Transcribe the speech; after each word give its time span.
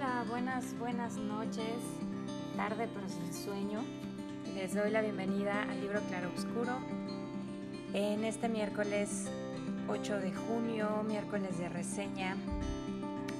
Hola, 0.00 0.24
buenas, 0.30 0.78
buenas 0.78 1.16
noches, 1.18 1.76
tarde 2.56 2.88
pero 2.94 3.06
sin 3.06 3.34
sueño. 3.34 3.84
Les 4.54 4.74
doy 4.74 4.90
la 4.90 5.02
bienvenida 5.02 5.64
al 5.64 5.78
libro 5.78 6.00
Claro 6.08 6.30
Oscuro 6.34 6.72
en 7.92 8.24
este 8.24 8.48
miércoles 8.48 9.30
8 9.88 10.20
de 10.20 10.32
junio, 10.32 11.04
miércoles 11.06 11.58
de 11.58 11.68
reseña, 11.68 12.34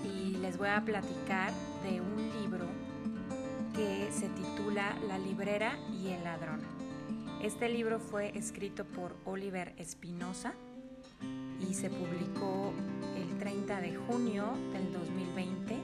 y 0.05 0.37
les 0.37 0.59
voy 0.59 0.69
a 0.69 0.83
platicar 0.83 1.51
de 1.83 2.03
un 2.03 2.31
libro 2.43 2.67
que 3.75 4.11
se 4.13 4.29
titula 4.29 4.95
La 5.09 5.17
librera 5.17 5.79
y 5.91 6.09
el 6.09 6.23
ladrón. 6.25 6.61
Este 7.43 7.71
libro 7.71 8.01
fue 8.01 8.37
escrito 8.37 8.85
por 8.85 9.17
Oliver 9.25 9.73
Espinosa 9.79 10.53
y 11.59 11.73
se 11.73 11.89
publicó 11.89 12.75
el 13.17 13.39
30 13.39 13.81
de 13.81 13.97
junio 13.97 14.45
del 14.75 14.93
2020 14.93 15.80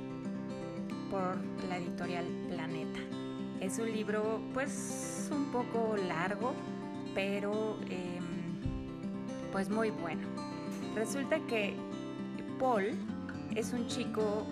la 1.68 1.78
editorial 1.78 2.24
Planeta. 2.48 3.00
Es 3.60 3.78
un 3.78 3.90
libro 3.90 4.40
pues 4.52 5.28
un 5.32 5.50
poco 5.50 5.96
largo, 5.96 6.54
pero 7.14 7.78
em, 7.88 8.24
pues 9.52 9.68
muy 9.68 9.90
bueno. 9.90 10.26
Resulta 10.94 11.38
que 11.46 11.74
Paul 12.58 12.92
es 13.54 13.72
un 13.72 13.86
chico 13.86 14.46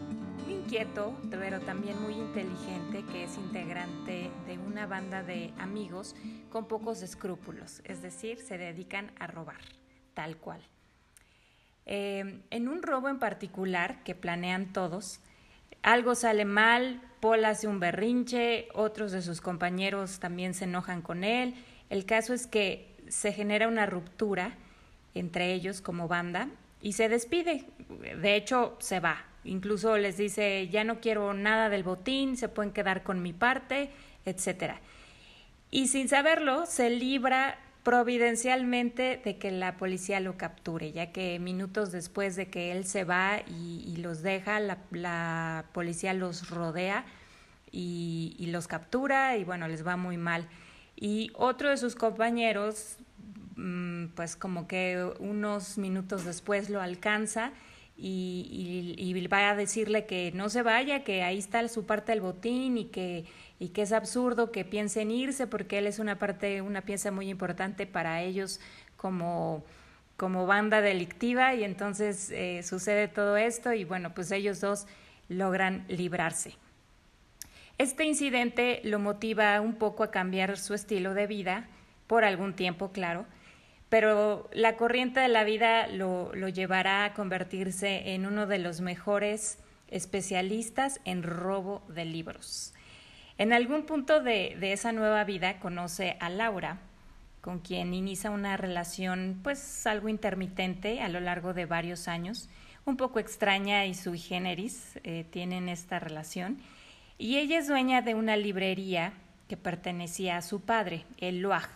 inquieto, 0.49 1.17
pero 1.31 1.61
también 1.61 2.01
muy 2.03 2.15
inteligente, 2.15 3.05
que 3.13 3.25
es 3.25 3.37
integrante 3.37 4.31
de 4.47 4.59
una 4.59 4.87
banda 4.87 5.23
de 5.23 5.53
amigos 5.59 6.15
con 6.51 6.67
pocos 6.67 7.03
escrúpulos, 7.03 7.83
es 7.85 8.03
decir, 8.03 8.39
se 8.39 8.59
dedican 8.59 9.13
a 9.19 9.27
robar, 9.27 9.61
tal 10.15 10.37
cual. 10.37 10.61
Eh, 11.87 12.43
en 12.51 12.69
un 12.69 12.83
robo 12.83 13.09
en 13.09 13.19
particular 13.19 14.03
que 14.05 14.15
planean 14.15 14.73
todos, 14.73 15.21
algo 15.83 16.15
sale 16.15 16.45
mal, 16.45 17.01
Paul 17.21 17.45
hace 17.45 17.67
un 17.67 17.81
berrinche, 17.81 18.69
otros 18.75 19.13
de 19.13 19.23
sus 19.23 19.41
compañeros 19.41 20.19
también 20.21 20.55
se 20.55 20.65
enojan 20.65 21.03
con 21.03 21.25
él. 21.25 21.55
El 21.91 22.05
caso 22.07 22.35
es 22.35 22.47
que 22.47 22.95
se 23.09 23.33
genera 23.33 23.69
una 23.69 23.87
ruptura 23.87 24.57
entre 25.15 25.53
ellos 25.53 25.81
como 25.81 26.09
banda 26.09 26.49
y 26.83 26.93
se 26.93 27.09
despide. 27.09 27.65
De 28.21 28.37
hecho, 28.37 28.77
se 28.81 29.01
va. 29.01 29.25
Incluso 29.45 29.97
les 29.97 30.17
dice, 30.17 30.69
ya 30.69 30.85
no 30.85 31.01
quiero 31.01 31.35
nada 31.35 31.69
del 31.69 31.83
botín, 31.83 32.37
se 32.37 32.49
pueden 32.49 32.73
quedar 32.73 33.03
con 33.03 33.23
mi 33.23 33.33
parte, 33.33 33.91
etc. 34.25 34.75
Y 35.71 35.89
sin 35.89 36.09
saberlo, 36.09 36.67
se 36.67 36.91
libra 36.91 37.59
providencialmente 37.85 39.21
de 39.23 39.37
que 39.37 39.51
la 39.51 39.77
policía 39.77 40.19
lo 40.19 40.37
capture, 40.39 40.91
ya 40.91 41.13
que 41.13 41.39
minutos 41.39 41.93
después 41.93 42.35
de 42.35 42.49
que 42.49 42.73
él 42.73 42.87
se 42.87 43.05
va 43.05 43.43
y, 43.47 43.97
los 43.99 44.23
deja, 44.23 44.59
la, 44.59 45.65
policía 45.73 46.15
los 46.15 46.49
rodea 46.49 47.05
y, 47.71 48.47
los 48.49 48.67
captura 48.67 49.37
y 49.37 49.45
bueno, 49.45 49.69
les 49.69 49.87
va 49.87 49.97
muy 49.97 50.17
mal. 50.17 50.49
Y 50.97 51.31
otro 51.35 51.69
de 51.69 51.77
sus 51.77 51.95
compañeros, 51.95 52.97
mm, 53.57 54.07
pues 54.15 54.35
como 54.35 54.67
que 54.67 55.05
unos 55.19 55.77
minutos 55.77 56.25
después 56.25 56.71
lo 56.71 56.81
alcanza 56.81 57.53
y, 57.99 59.29
va 59.31 59.51
a 59.51 59.57
decirle 59.57 60.07
que 60.07 60.33
no 60.35 60.49
se 60.49 60.63
vaya, 60.63 61.05
que 61.05 61.23
ahí 61.23 61.39
está 61.39 61.67
su 61.69 61.85
parte 61.85 62.13
del 62.13 62.23
botín 62.23 62.79
y 62.79 62.87
que, 62.87 63.27
y 63.65 63.71
que 63.71 63.81
es 63.81 63.93
absurdo 63.93 64.53
que 64.53 64.67
piensen 64.67 65.11
irse 65.11 65.47
porque 65.47 65.79
él 65.79 65.87
es 65.87 65.99
una 65.99 66.19
parte, 66.19 66.61
una 66.61 66.83
pieza 66.83 67.11
muy 67.11 67.31
importante 67.31 67.87
para 67.87 68.21
ellos 68.21 68.61
como, 68.99 69.65
como 70.19 70.47
banda 70.47 70.83
delictiva 70.83 71.55
y 71.55 71.65
entonces 71.65 72.31
eh, 72.31 72.63
sucede 72.63 73.09
todo 73.09 73.39
esto 73.39 73.73
y 73.73 73.85
bueno, 73.85 74.13
pues 74.13 74.31
ellos 74.33 74.61
dos 74.61 74.87
logran 75.31 75.87
librarse. 75.89 76.57
Este 77.79 78.05
incidente 78.05 78.83
lo 78.85 78.99
motiva 78.99 79.59
un 79.63 79.77
poco 79.77 80.03
a 80.03 80.11
cambiar 80.11 80.59
su 80.59 80.75
estilo 80.75 81.15
de 81.15 81.27
vida, 81.27 81.67
por 82.07 82.25
algún 82.25 82.53
tiempo, 82.53 82.93
claro, 82.93 83.25
pero 83.89 84.51
la 84.53 84.77
corriente 84.77 85.21
de 85.21 85.29
la 85.29 85.43
vida 85.43 85.87
lo, 85.87 86.31
llevará 86.49 87.07
a 87.07 87.15
convertirse 87.15 88.13
en 88.13 88.27
uno 88.27 88.47
de 88.47 88.59
los 88.59 88.83
mejores 88.83 89.57
especialistas 89.89 91.01
en 91.07 91.23
robo 91.23 91.83
de 91.89 92.05
libros. 92.05 92.75
En 93.37 93.53
algún 93.53 93.85
punto 93.85 94.23
de, 94.23 94.57
esa 94.73 94.93
nueva 94.93 95.25
vida 95.25 95.59
conoce 95.59 96.17
a 96.21 96.29
Laura, 96.29 96.79
con 97.41 97.59
quien 97.59 97.93
inicia 97.93 98.31
una 98.31 98.57
relación 98.57 99.41
pues 99.43 99.87
algo 99.87 100.09
intermitente 100.09 101.01
a 101.01 101.09
lo 101.09 101.21
largo 101.21 101.53
de 101.53 101.67
varios 101.67 102.09
años, 102.09 102.49
un 102.85 102.97
poco 102.97 103.19
extraña 103.19 103.87
y 103.87 103.95
sui 103.95 104.19
generis 104.19 104.99
eh, 105.05 105.25
tienen 105.31 105.69
esta 105.69 105.99
relación, 105.99 106.59
y 107.19 107.37
ella 107.37 107.59
es 107.59 107.69
dueña 107.69 108.03
de 108.03 108.15
una 108.15 108.37
librería 108.37 109.13
que 109.49 109.57
pertenecía 109.57 110.37
a 110.37 110.43
su 110.43 110.61
padre, 110.61 111.05
el 111.19 111.41
Loire, 111.41 111.69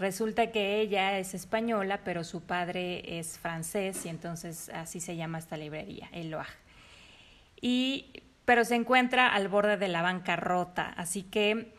Resulta 0.00 0.50
que 0.50 0.80
ella 0.80 1.18
es 1.18 1.34
española, 1.34 2.00
pero 2.02 2.24
su 2.24 2.40
padre 2.40 3.18
es 3.18 3.38
francés 3.38 4.06
y 4.06 4.08
entonces 4.08 4.70
así 4.70 4.98
se 4.98 5.14
llama 5.14 5.38
esta 5.38 5.58
librería, 5.58 6.08
el 6.12 6.30
Loire. 6.30 6.48
Y, 7.60 8.06
pero 8.44 8.64
se 8.64 8.74
encuentra 8.74 9.28
al 9.28 9.48
borde 9.48 9.76
de 9.76 9.88
la 9.88 10.02
bancarrota, 10.02 10.88
así 10.96 11.22
que 11.22 11.72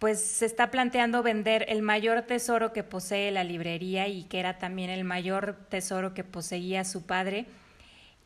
pues 0.00 0.24
se 0.24 0.46
está 0.46 0.70
planteando 0.70 1.22
vender 1.22 1.66
el 1.68 1.82
mayor 1.82 2.22
tesoro 2.22 2.72
que 2.72 2.82
posee 2.82 3.30
la 3.30 3.44
librería 3.44 4.08
y 4.08 4.24
que 4.24 4.40
era 4.40 4.58
también 4.58 4.88
el 4.88 5.04
mayor 5.04 5.58
tesoro 5.68 6.14
que 6.14 6.24
poseía 6.24 6.84
su 6.84 7.04
padre. 7.04 7.44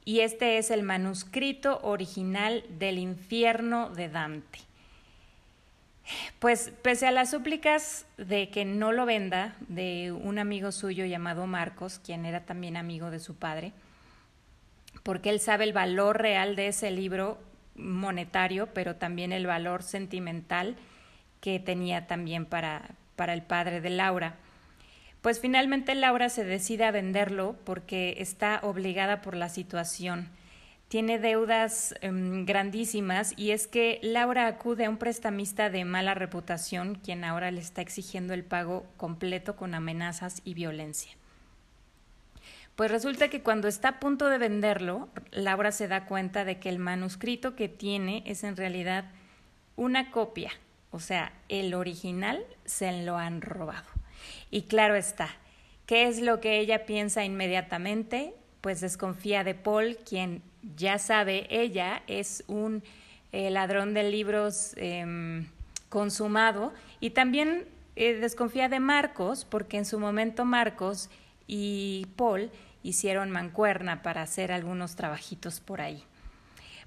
Y 0.04 0.20
este 0.20 0.58
es 0.58 0.70
el 0.70 0.84
manuscrito 0.84 1.80
original 1.82 2.62
del 2.78 2.98
infierno 2.98 3.90
de 3.90 4.08
Dante. 4.08 4.60
Pues 6.38 6.70
pese 6.82 7.08
a 7.08 7.10
las 7.10 7.30
súplicas 7.30 8.06
de 8.18 8.50
que 8.50 8.64
no 8.64 8.92
lo 8.92 9.04
venda 9.04 9.56
de 9.66 10.12
un 10.12 10.38
amigo 10.38 10.70
suyo 10.70 11.06
llamado 11.06 11.48
Marcos, 11.48 11.98
quien 11.98 12.24
era 12.24 12.44
también 12.44 12.76
amigo 12.76 13.10
de 13.10 13.18
su 13.18 13.34
padre, 13.34 13.72
porque 15.02 15.30
él 15.30 15.40
sabe 15.40 15.64
el 15.64 15.72
valor 15.72 16.20
real 16.20 16.54
de 16.54 16.68
ese 16.68 16.92
libro 16.92 17.38
monetario, 17.76 18.68
pero 18.74 18.96
también 18.96 19.32
el 19.32 19.46
valor 19.46 19.82
sentimental 19.82 20.76
que 21.40 21.58
tenía 21.60 22.06
también 22.06 22.46
para, 22.46 22.90
para 23.16 23.34
el 23.34 23.42
padre 23.42 23.80
de 23.80 23.90
Laura. 23.90 24.36
Pues 25.22 25.40
finalmente 25.40 25.94
Laura 25.94 26.28
se 26.28 26.44
decide 26.44 26.84
a 26.84 26.90
venderlo 26.90 27.56
porque 27.64 28.16
está 28.18 28.60
obligada 28.62 29.22
por 29.22 29.36
la 29.36 29.48
situación 29.48 30.30
tiene 30.94 31.18
deudas 31.18 31.94
em, 32.02 32.44
grandísimas 32.44 33.34
y 33.36 33.50
es 33.50 33.66
que 33.66 33.98
Laura 34.02 34.46
acude 34.46 34.84
a 34.84 34.90
un 34.90 34.96
prestamista 34.96 35.70
de 35.70 35.84
mala 35.84 36.14
reputación, 36.14 36.94
quien 36.94 37.24
ahora 37.24 37.50
le 37.50 37.60
está 37.60 37.80
exigiendo 37.80 38.32
el 38.34 38.44
pago 38.44 38.86
completo 38.96 39.56
con 39.56 39.74
amenazas 39.74 40.40
y 40.44 40.54
violencia. 40.54 41.10
Pues 42.76 42.90
resulta 42.90 43.28
que 43.28 43.42
cuando 43.42 43.68
está 43.68 43.88
a 43.88 44.00
punto 44.00 44.28
de 44.28 44.38
venderlo, 44.38 45.08
Laura 45.30 45.70
se 45.70 45.86
da 45.86 46.06
cuenta 46.06 46.44
de 46.44 46.58
que 46.58 46.68
el 46.68 46.78
manuscrito 46.78 47.54
que 47.54 47.68
tiene 47.68 48.24
es 48.26 48.42
en 48.42 48.56
realidad 48.56 49.04
una 49.76 50.10
copia, 50.10 50.50
o 50.90 50.98
sea, 50.98 51.32
el 51.48 51.74
original 51.74 52.44
se 52.64 53.04
lo 53.04 53.16
han 53.16 53.42
robado. 53.42 53.86
Y 54.50 54.62
claro 54.62 54.96
está, 54.96 55.28
¿qué 55.86 56.08
es 56.08 56.20
lo 56.20 56.40
que 56.40 56.58
ella 56.58 56.84
piensa 56.84 57.24
inmediatamente? 57.24 58.34
Pues 58.60 58.80
desconfía 58.80 59.44
de 59.44 59.54
Paul, 59.54 59.96
quien 60.08 60.42
ya 60.76 60.98
sabe, 60.98 61.46
ella 61.50 62.02
es 62.08 62.42
un 62.48 62.82
eh, 63.30 63.50
ladrón 63.50 63.94
de 63.94 64.10
libros 64.10 64.72
em, 64.76 65.46
consumado 65.88 66.72
y 66.98 67.10
también 67.10 67.66
eh, 67.94 68.14
desconfía 68.14 68.68
de 68.68 68.80
Marcos 68.80 69.44
porque 69.44 69.76
en 69.76 69.84
su 69.84 70.00
momento 70.00 70.44
Marcos 70.44 71.10
y 71.46 72.06
Paul 72.16 72.50
hicieron 72.82 73.30
mancuerna 73.30 74.02
para 74.02 74.22
hacer 74.22 74.52
algunos 74.52 74.96
trabajitos 74.96 75.60
por 75.60 75.80
ahí. 75.80 76.04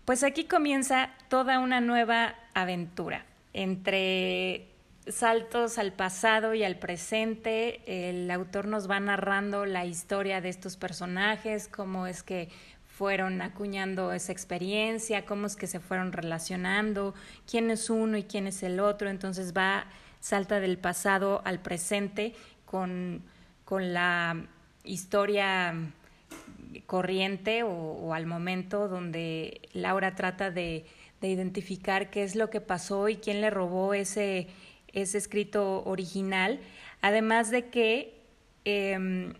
Pues 0.06 0.24
aquí 0.24 0.45
comienza 0.45 1.09
toda 1.27 1.59
una 1.59 1.81
nueva 1.81 2.36
aventura 2.54 3.25
entre 3.54 4.68
saltos 5.07 5.77
al 5.77 5.94
pasado 5.94 6.54
y 6.54 6.63
al 6.63 6.77
presente. 6.77 7.81
El 8.09 8.30
autor 8.31 8.68
nos 8.68 8.89
va 8.89 9.00
narrando 9.00 9.65
la 9.65 9.86
historia 9.86 10.39
de 10.39 10.50
estos 10.50 10.77
personajes, 10.77 11.68
cómo 11.68 12.07
es 12.07 12.24
que 12.24 12.50
fueron 12.98 13.42
acuñando 13.42 14.12
esa 14.12 14.31
experiencia, 14.31 15.25
cómo 15.25 15.48
es 15.48 15.56
que 15.56 15.68
se 15.68 15.80
fueron 15.80 16.12
relacionando, 16.12 17.13
quién 17.50 17.69
es 17.69 17.89
uno 17.89 18.18
y 18.18 18.24
quién 18.24 18.48
es 18.48 18.63
el 18.63 18.80
otro, 18.80 19.10
entonces 19.10 19.53
va, 19.56 19.86
salta 20.19 20.60
del 20.60 20.80
pasado 20.80 21.42
al 21.45 21.60
presente 21.60 22.33
con, 22.65 23.24
con 23.67 23.93
la 23.93 24.45
historia 24.85 25.75
corriente 26.85 27.63
o, 27.63 28.13
al 28.13 28.25
momento 28.25 28.87
donde 28.87 29.59
Laura 29.73 30.15
trata 30.15 30.51
de, 30.51 30.85
de, 31.19 31.27
identificar 31.27 32.09
qué 32.09 32.23
es 32.23 32.37
lo 32.37 32.49
que 32.49 32.61
pasó 32.61 33.09
y 33.09 33.17
quién 33.17 33.41
le 33.41 33.49
robó 33.49 33.93
ese, 33.93 34.47
ese 34.93 35.17
escrito 35.17 35.83
original, 35.83 36.61
además 37.01 37.51
de 37.51 37.65
que 37.65 38.21
eh, 38.63 39.33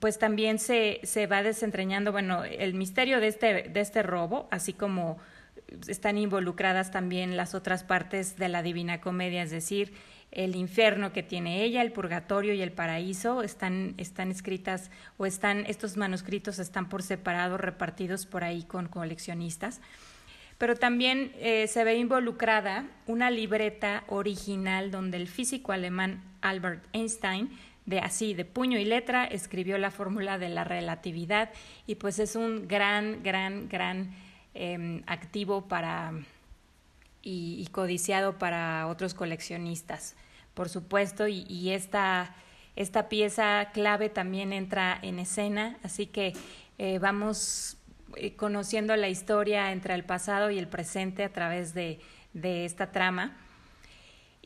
pues 0.00 0.18
también 0.18 0.58
se, 0.58 1.00
se 1.02 1.26
va 1.26 1.42
desentrañando, 1.42 2.12
bueno, 2.12 2.44
el 2.44 2.74
misterio 2.74 3.20
de 3.20 3.28
este, 3.28 3.68
de 3.70 3.80
este 3.80 4.02
robo, 4.02 4.48
así 4.50 4.74
como, 4.74 5.16
están 5.88 6.18
involucradas 6.18 6.90
también 6.90 7.36
las 7.36 7.54
otras 7.54 7.84
partes 7.84 8.36
de 8.36 8.48
la 8.48 8.62
Divina 8.62 9.00
Comedia, 9.00 9.42
es 9.42 9.50
decir, 9.50 9.92
el 10.30 10.56
infierno 10.56 11.12
que 11.12 11.22
tiene 11.22 11.62
ella, 11.62 11.82
el 11.82 11.92
purgatorio 11.92 12.54
y 12.54 12.62
el 12.62 12.72
paraíso, 12.72 13.42
están, 13.42 13.94
están 13.98 14.30
escritas 14.30 14.90
o 15.18 15.26
están, 15.26 15.64
estos 15.66 15.96
manuscritos 15.96 16.58
están 16.58 16.88
por 16.88 17.02
separado, 17.02 17.58
repartidos 17.58 18.26
por 18.26 18.42
ahí 18.42 18.62
con 18.62 18.88
coleccionistas. 18.88 19.80
Pero 20.56 20.76
también 20.76 21.32
eh, 21.38 21.66
se 21.66 21.84
ve 21.84 21.96
involucrada 21.96 22.86
una 23.06 23.30
libreta 23.30 24.04
original 24.08 24.90
donde 24.90 25.18
el 25.18 25.28
físico 25.28 25.72
alemán 25.72 26.22
Albert 26.40 26.84
Einstein 26.92 27.50
de 27.84 27.98
así, 27.98 28.32
de 28.32 28.44
puño 28.44 28.78
y 28.78 28.84
letra, 28.84 29.24
escribió 29.24 29.76
la 29.76 29.90
fórmula 29.90 30.38
de 30.38 30.48
la 30.48 30.64
relatividad 30.64 31.50
y 31.86 31.96
pues 31.96 32.18
es 32.20 32.36
un 32.36 32.68
gran, 32.68 33.22
gran, 33.22 33.68
gran 33.68 34.12
em, 34.54 35.02
activo 35.06 35.68
para 35.68 36.12
y, 37.22 37.66
codiciado 37.72 38.38
para 38.38 38.86
otros 38.88 39.14
coleccionistas, 39.14 40.16
por 40.54 40.68
supuesto, 40.68 41.28
y, 41.28 41.70
esta, 41.70 42.34
esta, 42.76 43.08
pieza 43.08 43.70
clave 43.72 44.08
también 44.08 44.52
entra 44.52 44.98
en 45.02 45.18
escena, 45.18 45.78
así 45.82 46.06
que 46.06 46.34
eh, 46.78 46.98
vamos 46.98 47.76
eh, 48.16 48.34
conociendo 48.34 48.96
la 48.96 49.08
historia 49.08 49.72
entre 49.72 49.94
el 49.94 50.04
pasado 50.04 50.50
y 50.50 50.58
el 50.58 50.68
presente 50.68 51.24
a 51.24 51.32
través 51.32 51.74
de, 51.74 52.00
de 52.34 52.64
esta 52.64 52.90
trama. 52.90 53.36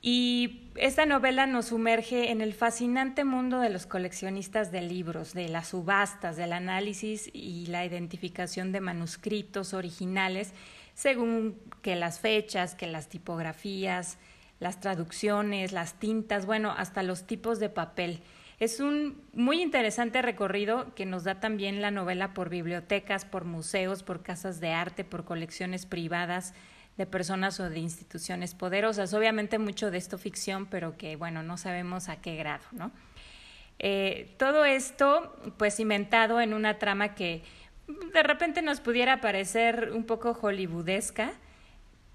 Y 0.09 0.71
esta 0.77 1.05
novela 1.05 1.49
nos 1.49 1.67
sumerge 1.67 2.31
en 2.31 2.41
el 2.41 2.55
fascinante 2.55 3.25
mundo 3.25 3.59
de 3.59 3.71
los 3.71 3.87
coleccionistas 3.87 4.71
de 4.71 4.81
libros, 4.81 5.35
de 5.35 5.49
las 5.49 5.71
subastas, 5.71 6.37
del 6.37 6.53
análisis 6.53 7.29
y 7.33 7.67
la 7.67 7.85
identificación 7.85 8.71
de 8.71 8.81
manuscritos 8.81 9.75
originales, 9.75 10.53
según 10.95 11.59
que 11.83 11.97
las 11.97 12.21
fechas, 12.21 12.77
que 12.77 12.87
las 12.87 13.09
tipografías, 13.09 14.19
las 14.61 14.79
traducciones, 14.79 15.73
las 15.73 15.95
tintas, 15.95 16.47
bueno, 16.47 16.71
hasta 16.71 17.03
los 17.03 17.27
tipos 17.27 17.59
de 17.59 17.69
papel. 17.69 18.21
Es 18.61 18.79
un 18.79 19.21
muy 19.33 19.61
interesante 19.61 20.23
recorrido 20.23 20.95
que 20.95 21.05
nos 21.05 21.25
da 21.25 21.41
también 21.41 21.83
la 21.83 21.91
novela 21.91 22.33
por 22.33 22.49
bibliotecas, 22.49 23.25
por 23.25 23.45
museos, 23.45 24.05
por 24.05 24.23
casas 24.23 24.61
de 24.61 24.71
arte, 24.71 25.03
por 25.03 25.25
colecciones 25.25 25.85
privadas, 25.85 26.55
de 26.97 27.07
personas 27.07 27.61
o 27.61 27.69
de 27.69 27.79
instituciones 27.79 28.55
poderosas. 28.55 29.13
Obviamente 29.15 29.59
mucho 29.59 29.91
de 29.91 29.99
esto 29.99 30.19
ficción, 30.19 30.67
pero 30.67 30.97
que, 30.97 31.17
bueno, 31.17 31.43
no 31.43 31.57
sabemos 31.57 32.09
a 32.09 32.17
qué 32.17 32.37
grado, 32.37 32.65
¿no? 32.73 32.91
Eh, 33.79 34.35
todo 34.39 34.65
esto, 34.65 35.37
pues, 35.59 35.77
cimentado 35.77 36.41
en 36.41 36.55
una 36.55 36.79
trama 36.79 37.15
que 37.15 37.43
de 37.87 38.23
repente 38.23 38.63
nos 38.63 38.81
pudiera 38.81 39.21
parecer 39.21 39.93
un 39.93 40.05
poco 40.05 40.33
hollywoodesca, 40.35 41.33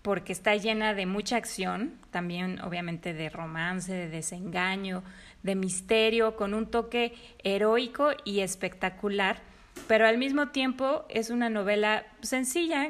porque 0.02 0.34
está 0.34 0.56
llena 0.56 0.96
de 0.96 1.06
mucha 1.06 1.38
acción, 1.38 2.00
también 2.10 2.60
obviamente 2.62 3.14
de 3.14 3.30
romance, 3.30 3.94
de 3.94 4.10
desengaño, 4.10 5.04
de 5.44 5.56
misterio, 5.56 6.36
con 6.36 6.56
un 6.56 6.70
toque 6.70 7.14
heroico 7.44 8.12
y 8.26 8.40
espectacular, 8.40 9.42
pero 9.88 10.08
al 10.08 10.18
mismo 10.18 10.50
tiempo 10.50 11.06
es 11.10 11.30
una 11.30 11.50
novela 11.50 12.06
sencilla 12.22 12.90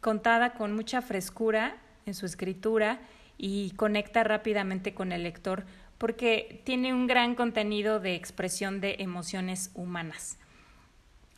contada 0.00 0.54
con 0.54 0.74
mucha 0.74 1.02
frescura 1.02 1.76
en 2.06 2.14
su 2.14 2.26
escritura 2.26 3.00
y 3.36 3.70
conecta 3.72 4.24
rápidamente 4.24 4.94
con 4.94 5.12
el 5.12 5.22
lector 5.22 5.64
porque 5.98 6.62
tiene 6.64 6.94
un 6.94 7.06
gran 7.06 7.34
contenido 7.34 8.00
de 8.00 8.14
expresión 8.14 8.80
de 8.80 8.96
emociones 9.00 9.70
humanas. 9.74 10.38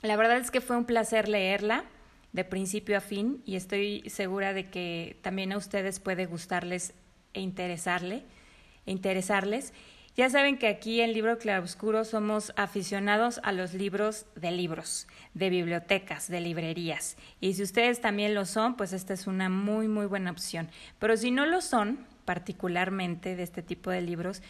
La 0.03 0.17
verdad 0.17 0.39
es 0.39 0.51
que 0.51 0.61
fue 0.61 0.77
un 0.77 0.85
placer 0.85 1.29
leerla 1.29 1.85
de 2.33 2.45
principio 2.45 2.97
a 2.97 3.01
fin 3.01 3.43
y 3.45 3.57
estoy 3.57 4.03
segura 4.09 4.53
de 4.53 4.71
que 4.71 5.17
también 5.23 5.53
a 5.53 5.57
ustedes 5.57 5.99
puede 5.99 6.27
gustarles 6.27 6.95
e 7.35 7.41
interesarle, 7.41 8.23
e 8.87 8.93
interesarles. 8.93 9.73
Ya 10.17 10.29
saben 10.29 10.59
que 10.59 10.67
aquí 10.67 11.01
en 11.01 11.13
Libro 11.13 11.39
Claroscuro 11.39 12.05
somos 12.05 12.53
aficionados 12.57 13.41
a 13.45 13.53
los 13.53 13.75
libros 13.75 14.27
de 14.35 14.51
libros, 14.51 15.07
de 15.35 15.51
bibliotecas, 15.51 16.29
de 16.29 16.41
librerías. 16.41 17.17
Y 17.41 17.55
si 17.55 17.63
ustedes 17.63 18.01
también 18.01 18.35
lo 18.35 18.45
son, 18.45 18.77
pues 18.77 18.93
esta 18.93 19.15
es 19.15 19.29
una 19.29 19.49
muy, 19.49 19.87
muy 19.87 20.07
buena 20.07 20.33
opción. 20.33 20.69
Pero 20.99 21.17
si 21.17 21.31
no 21.31 21.47
lo 21.47 21.61
son, 21.61 22.07
particularmente 22.25 23.37
de 23.37 23.43
este 23.45 23.63
tipo 23.63 23.91
de 23.91 24.03
libros, 24.03 24.43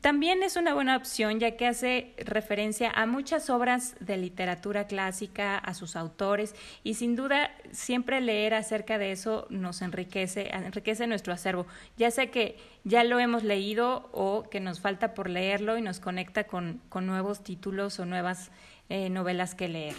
también 0.00 0.42
es 0.42 0.56
una 0.56 0.72
buena 0.72 0.96
opción 0.96 1.38
ya 1.40 1.56
que 1.56 1.66
hace 1.66 2.14
referencia 2.16 2.90
a 2.90 3.04
muchas 3.04 3.50
obras 3.50 3.94
de 4.00 4.16
literatura 4.16 4.86
clásica, 4.86 5.58
a 5.58 5.74
sus 5.74 5.94
autores 5.94 6.54
y 6.82 6.94
sin 6.94 7.16
duda 7.16 7.50
siempre 7.70 8.22
leer 8.22 8.54
acerca 8.54 8.96
de 8.96 9.12
eso 9.12 9.46
nos 9.50 9.82
enriquece, 9.82 10.48
enriquece 10.54 11.06
nuestro 11.06 11.34
acervo. 11.34 11.66
Ya 11.98 12.10
sé 12.10 12.30
que 12.30 12.56
ya 12.84 13.04
lo 13.04 13.18
hemos 13.18 13.44
leído 13.44 14.08
o 14.12 14.48
que 14.50 14.60
nos 14.60 14.80
falta 14.80 15.12
por 15.12 15.28
leerlo 15.28 15.76
y 15.76 15.82
nos 15.82 16.00
conecta 16.00 16.44
con, 16.44 16.80
nuevos 17.02 17.44
títulos 17.44 17.98
o 17.98 18.06
nuevas 18.06 18.50
eh, 18.88 19.10
novelas 19.10 19.54
que 19.54 19.68
leer. 19.68 19.96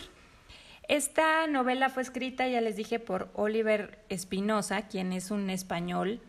Esta 0.88 1.46
novela 1.48 1.90
fue 1.90 2.02
escrita, 2.02 2.48
ya 2.48 2.62
les 2.62 2.76
dije, 2.76 3.00
por 3.00 3.30
Oliver 3.34 4.00
Espinosa, 4.10 4.88
quien 4.88 5.14
es 5.14 5.30
un 5.30 5.50
español 5.50 6.22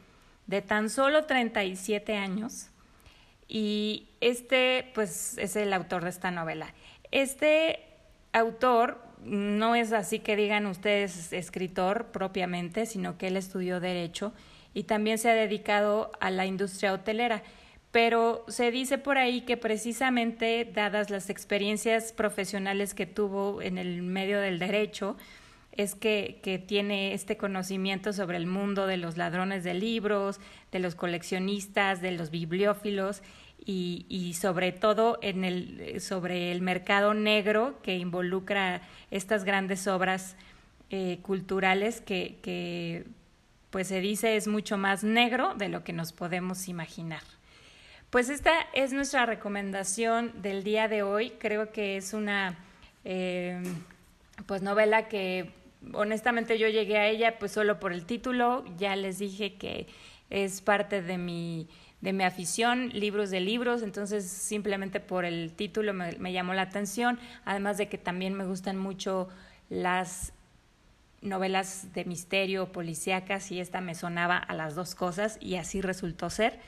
de 0.47 0.62
tan 0.62 0.88
solo 0.91 1.25
37 1.25 2.17
años 2.17 2.70
y 3.48 4.08
este, 4.20 4.90
pues, 4.94 5.38
es 5.38 5.56
el 5.56 5.72
autor 5.72 6.04
de 6.04 6.10
esta 6.10 6.31
novela. 6.31 6.75
Este 7.10 7.81
autor 8.32 9.00
no 9.22 9.75
es 9.75 9.93
así 9.93 10.19
que 10.19 10.37
digan 10.37 10.66
ustedes 10.66 11.32
escritor 11.32 12.06
propiamente, 12.06 12.87
sino 12.87 13.19
que 13.19 13.28
él 13.28 13.37
estudió 13.37 13.81
derecho 13.81 14.32
y 14.75 14.84
también 14.84 15.19
se 15.19 15.31
ha 15.31 15.34
dedicado 15.34 16.12
a 16.20 16.31
la 16.31 16.46
industria 16.46 16.93
hotelera. 16.93 17.43
Pero 17.93 18.44
se 18.48 18.70
dice 18.70 18.98
por 18.98 19.16
ahí 19.16 19.43
que 19.43 19.56
precisamente 19.56 20.70
dadas 20.70 21.08
las 21.08 21.31
experiencias 21.31 22.12
profesionales 22.12 22.93
que 22.93 23.06
tuvo 23.06 23.62
en 23.62 23.78
el 23.78 24.02
medio 24.02 24.38
del 24.40 24.58
derecho, 24.58 25.16
es 25.76 25.94
que, 25.94 26.40
que, 26.43 26.58
tiene 26.58 27.12
este 27.12 27.37
conocimiento 27.37 28.12
sobre 28.12 28.37
el 28.37 28.46
mundo 28.46 28.87
de 28.87 28.96
los 28.96 29.17
ladrones 29.17 29.64
de 29.64 29.75
libros, 29.75 30.40
de 30.73 30.78
los 30.78 30.94
coleccionistas, 30.94 32.00
de 32.00 32.12
los 32.12 32.31
bibliófilos 32.31 33.23
y, 33.64 34.06
y 34.08 34.34
sobre 34.34 34.73
todo 34.73 35.19
en 35.23 35.44
el, 35.44 36.00
sobre 36.00 36.52
el 36.52 36.62
mercado 36.62 37.14
negro 37.14 37.81
que 37.82 37.96
involucra 37.96 38.82
estas 39.11 39.44
grandes 39.44 39.87
obras 39.87 40.37
eh, 40.90 41.19
culturales 41.23 42.01
que, 42.01 42.39
que 42.43 43.06
pues 43.70 43.89
se 43.89 44.01
dice 44.01 44.36
es 44.36 44.46
mucho 44.46 44.79
más 44.79 45.03
negro 45.03 45.55
de 45.55 45.69
lo 45.69 45.84
que 45.84 45.93
nos 45.93 46.12
podemos 46.12 46.69
imaginar. 46.69 47.22
Pues 48.10 48.29
esta 48.29 48.53
es 48.72 48.93
nuestra 48.93 49.27
recomendación 49.27 50.32
del 50.41 50.62
día 50.62 50.86
de 50.86 51.03
hoy. 51.03 51.31
Creo 51.39 51.72
que 51.72 51.96
es 51.96 52.12
una 52.15 52.56
eh, 53.05 53.60
pues 54.46 54.62
novela 54.62 55.08
que 55.08 55.51
honestamente 55.93 56.59
yo 56.59 56.69
llegué 56.69 56.99
a 56.99 57.09
ella 57.09 57.39
pues 57.39 57.53
solo 57.53 57.79
por 57.79 57.93
el 57.93 58.05
título, 58.05 58.65
ya 58.77 58.97
les 58.97 59.19
dije 59.19 59.55
que 59.55 59.87
es 60.31 60.61
parte 60.61 61.03
de 61.03 61.19
mi, 61.19 61.69
de 62.01 62.13
mi 62.13 62.25
afición, 62.25 62.91
libros 62.91 63.31
de 63.31 63.41
libros, 63.41 63.83
entonces 63.83 64.29
simplemente 64.29 65.01
por 65.01 65.25
el 65.25 65.53
título 65.53 65.95
me, 65.95 66.33
llamó 66.33 66.55
la 66.55 66.63
atención, 66.63 67.19
además 67.45 67.79
de 67.79 67.89
que 67.89 67.99
también 67.99 68.35
me 68.35 68.45
gustan 68.45 68.77
mucho 68.77 69.29
las 69.71 70.33
novelas 71.23 71.93
de 71.95 72.05
misterio, 72.05 72.71
policíacas, 72.73 73.51
y 73.51 73.61
esta 73.61 73.81
me 73.81 73.95
sonaba 73.95 74.37
a 74.37 74.55
las 74.55 74.75
dos 74.75 74.95
cosas 74.95 75.39
y 75.41 75.56
así 75.56 75.81
resultó 75.81 76.31
ser. 76.31 76.61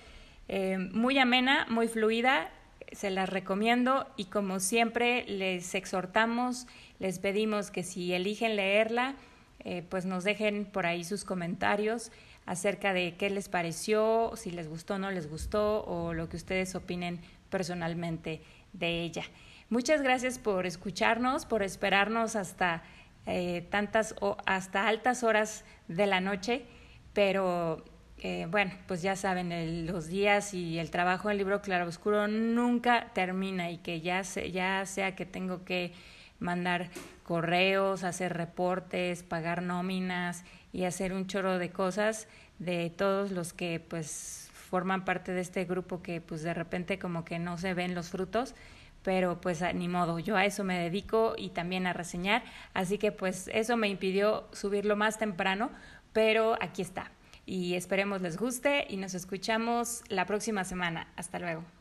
Eh, 0.49 0.79
muy 0.79 1.19
amena, 1.19 1.67
muy 1.69 1.89
fluida, 1.89 2.51
se 2.93 3.11
las 3.11 3.29
recomiendo. 3.29 4.07
Y 4.17 4.27
como 4.27 4.61
siempre 4.61 5.25
les 5.29 5.75
exhortamos, 5.75 6.67
les 6.99 7.19
pedimos 7.19 7.71
que 7.71 7.83
si 7.83 8.13
eligen 8.13 8.57
leerla, 8.57 9.15
eh, 9.61 9.83
pues 9.89 10.05
nos 10.05 10.25
dejen 10.25 10.65
por 10.65 10.87
ahí 10.87 11.05
sus 11.05 11.25
comentarios 11.25 12.13
acerca 12.47 12.93
de 12.93 13.17
qué 13.17 13.29
les 13.31 13.49
pareció, 13.49 14.33
si 14.37 14.51
les 14.51 14.69
gustó 14.69 14.95
o 14.95 14.99
no 14.99 15.11
les 15.11 15.29
gustó 15.29 15.85
o 15.85 16.15
lo 16.15 16.29
que 16.29 16.37
ustedes 16.37 16.75
opinen 16.75 17.21
personalmente 17.51 18.41
de 18.73 19.03
ella. 19.03 19.25
Muchas 19.69 20.01
gracias 20.01 20.39
por 20.39 20.65
escucharnos, 20.65 21.45
por 21.45 21.63
esperarnos 21.63 22.37
hasta 22.37 22.83
eh, 23.27 23.67
tantas 23.71 24.15
o 24.21 24.39
hasta 24.47 24.89
altas 24.89 25.23
horas 25.23 25.65
de 25.89 26.07
la 26.07 26.21
noche, 26.21 26.65
pero 27.13 27.85
eh, 28.21 28.47
bueno, 28.51 28.73
pues 28.87 29.03
ya 29.03 29.15
saben, 29.15 29.87
los 29.87 30.07
días 30.07 30.55
y 30.55 30.79
el 30.79 30.91
trabajo 30.91 31.29
del 31.29 31.39
libro 31.39 31.61
Claroscuro 31.61 32.29
nunca 32.29 33.11
termina 33.13 33.71
y 33.71 33.79
que 33.79 34.01
ya, 34.01 34.23
ya 34.23 34.87
sea 34.87 35.15
que 35.15 35.27
tengo 35.27 35.65
que 35.65 35.93
mandar 36.39 36.91
correos, 37.25 38.05
hacer 38.05 38.35
reportes, 38.35 39.23
pagar 39.23 39.63
nóminas 39.63 40.45
y 40.73 40.85
hacer 40.85 41.13
un 41.13 41.27
chorro 41.27 41.59
de 41.59 41.71
cosas 41.71 42.29
de 42.59 42.91
todos 42.91 43.31
los 43.31 43.53
que 43.53 43.81
pues 43.81 44.51
forman 44.53 45.05
parte 45.05 45.33
de 45.33 45.41
este 45.41 45.65
grupo 45.65 46.03
que 46.03 46.21
pues 46.21 46.43
de 46.43 46.55
repente 46.55 46.99
como 46.99 47.25
que 47.25 47.39
no 47.39 47.57
se 47.59 47.75
ven 47.75 47.95
los 47.95 48.11
frutos, 48.11 48.55
pero 49.03 49.41
pues 49.41 49.63
ni 49.75 49.89
modo, 49.89 50.19
yo 50.19 50.37
a 50.37 50.45
eso 50.45 50.65
me 50.65 50.79
dedico 50.79 51.35
y 51.37 51.51
también 51.51 51.87
a 51.87 51.93
reseñar, 51.93 52.43
así 52.75 52.99
que 52.99 53.13
pues 53.13 53.49
eso 53.53 53.77
me 53.77 53.89
impidió 53.89 54.49
subirlo 54.53 54.97
más 54.97 55.19
temprano, 55.19 55.71
pero 56.13 56.57
aquí 56.61 56.83
está. 56.83 57.11
Y 57.47 57.75
esperemos 57.75 58.21
les 58.21 58.37
guste 58.37 58.87
y 58.91 58.99
nos 58.99 59.15
escuchamos 59.15 60.03
la 60.09 60.27
próxima 60.27 60.65
semana. 60.65 61.09
Hasta 61.17 61.39
luego. 61.39 61.78